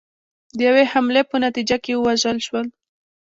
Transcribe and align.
د 0.57 0.59
یوې 0.67 0.83
حملې 0.91 1.21
په 1.29 1.35
نتیجه 1.45 1.77
کې 1.83 1.93
ووژل 1.95 2.37
شول 2.47 2.65